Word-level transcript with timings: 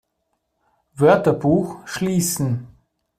Wörterbuch 0.95 1.87
schließen! 1.87 2.67